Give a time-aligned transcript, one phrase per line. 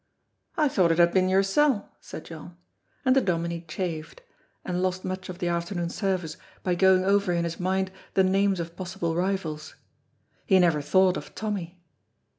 [0.57, 2.57] "I thought it had been yoursel'," said John,
[3.05, 4.23] and the Dominie chafed,
[4.65, 8.59] and lost much of the afternoon service by going over in his mind the names
[8.59, 9.75] of possible rivals.
[10.47, 11.79] He never thought of Tommy.